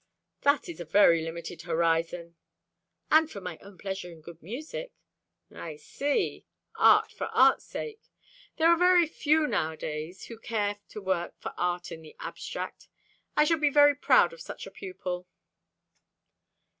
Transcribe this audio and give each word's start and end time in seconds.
"That 0.41 0.67
is 0.67 0.79
a 0.79 0.83
very 0.85 1.21
limited 1.21 1.61
horizon." 1.61 2.35
"And 3.11 3.29
for 3.29 3.39
my 3.39 3.59
own 3.59 3.77
pleasure 3.77 4.11
in 4.11 4.21
good 4.21 4.41
music." 4.41 4.91
"I 5.53 5.75
see. 5.75 6.43
Art 6.75 7.11
for 7.11 7.27
art's 7.27 7.65
sake. 7.65 8.01
There 8.57 8.69
are 8.69 8.77
very 8.79 9.05
few 9.05 9.45
nowadays 9.45 10.25
who 10.25 10.39
care 10.39 10.79
to 10.89 11.01
work 11.03 11.35
for 11.37 11.53
art 11.55 11.91
in 11.91 12.01
the 12.01 12.15
abstract. 12.19 12.87
I 13.37 13.43
shall 13.43 13.59
be 13.59 13.69
very 13.69 13.93
proud 13.93 14.33
of 14.33 14.41
such 14.41 14.65
a 14.65 14.71
pupil." 14.71 15.27